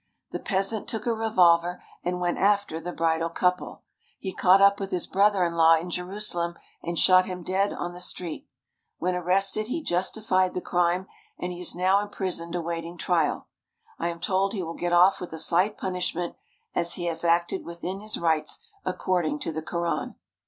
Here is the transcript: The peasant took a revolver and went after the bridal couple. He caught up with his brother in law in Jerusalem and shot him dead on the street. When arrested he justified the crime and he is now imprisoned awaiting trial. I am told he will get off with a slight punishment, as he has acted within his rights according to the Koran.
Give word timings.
The 0.31 0.39
peasant 0.39 0.87
took 0.87 1.05
a 1.05 1.13
revolver 1.13 1.83
and 2.03 2.19
went 2.19 2.39
after 2.39 2.79
the 2.79 2.91
bridal 2.91 3.29
couple. 3.29 3.83
He 4.17 4.33
caught 4.33 4.59
up 4.59 4.79
with 4.79 4.89
his 4.89 5.05
brother 5.05 5.43
in 5.43 5.53
law 5.53 5.75
in 5.75 5.91
Jerusalem 5.91 6.55
and 6.81 6.97
shot 6.97 7.27
him 7.27 7.43
dead 7.43 7.71
on 7.71 7.93
the 7.93 8.01
street. 8.01 8.47
When 8.97 9.13
arrested 9.13 9.67
he 9.67 9.83
justified 9.83 10.55
the 10.55 10.59
crime 10.59 11.05
and 11.37 11.51
he 11.51 11.61
is 11.61 11.75
now 11.75 11.99
imprisoned 11.99 12.55
awaiting 12.55 12.97
trial. 12.97 13.47
I 13.99 14.09
am 14.09 14.19
told 14.19 14.53
he 14.53 14.63
will 14.63 14.73
get 14.73 14.91
off 14.91 15.21
with 15.21 15.33
a 15.33 15.37
slight 15.37 15.77
punishment, 15.77 16.35
as 16.73 16.93
he 16.93 17.05
has 17.05 17.23
acted 17.23 17.63
within 17.63 17.99
his 17.99 18.17
rights 18.17 18.57
according 18.83 19.37
to 19.41 19.51
the 19.51 19.61
Koran. 19.61 20.15